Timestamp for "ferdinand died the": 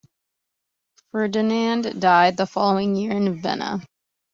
1.11-2.47